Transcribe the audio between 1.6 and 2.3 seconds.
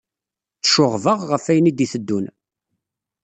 i d-iteddun.